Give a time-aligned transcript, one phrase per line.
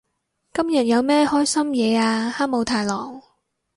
[0.51, 3.21] 今日有咩開心嘢啊哈姆太郎？